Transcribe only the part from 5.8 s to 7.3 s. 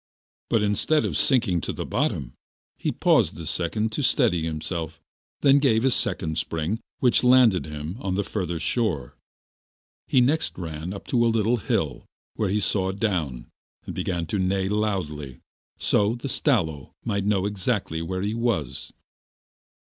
a second spring which